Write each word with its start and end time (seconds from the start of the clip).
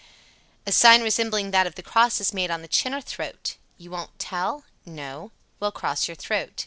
62. 0.63 0.63
A 0.65 0.71
sign 0.71 1.01
resembling 1.03 1.51
that 1.51 1.67
of 1.67 1.75
the 1.75 1.83
cross 1.83 2.19
is 2.19 2.33
made 2.33 2.49
on 2.49 2.63
the 2.63 2.67
chin 2.67 2.91
or 2.91 3.01
throat. 3.01 3.57
"You 3.77 3.91
won't 3.91 4.17
tell?" 4.17 4.63
"No." 4.83 5.31
"Well, 5.59 5.71
cross 5.71 6.07
your 6.07 6.15
throat." 6.15 6.59